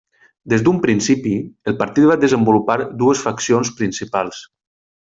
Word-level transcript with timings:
Des 0.53 0.63
d'un 0.67 0.79
principi, 0.85 1.35
el 1.73 1.77
partit 1.83 2.09
va 2.13 2.17
desenvolupar 2.25 2.81
dues 3.05 3.25
faccions 3.29 3.73
principals. 3.83 4.43